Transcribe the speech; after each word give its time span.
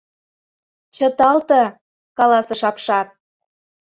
—Чыталте,— 0.95 1.61
каласыш 2.17 2.61
апшат. 2.69 3.07